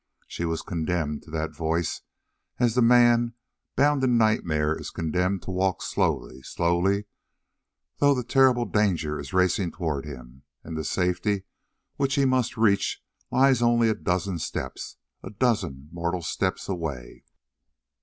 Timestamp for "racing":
9.31-9.73